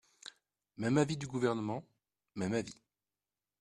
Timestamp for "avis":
0.97-1.15, 2.55-2.81